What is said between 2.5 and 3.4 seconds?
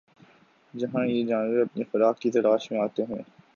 میں آتے ہیں